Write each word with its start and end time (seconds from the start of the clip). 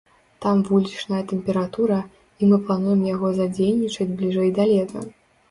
Там 0.43 0.61
вулічная 0.69 1.19
тэмпература, 1.31 1.99
і 2.41 2.49
мы 2.53 2.57
плануем 2.71 3.05
яго 3.13 3.27
задзейнічаць 3.39 4.11
бліжэй 4.17 4.49
да 4.59 4.69
лета. 4.73 4.99